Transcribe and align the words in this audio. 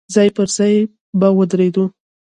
ځای 0.13 0.29
پر 0.35 0.47
ځای 0.55 0.73
به 1.19 1.27
ودرېدو. 1.37 1.85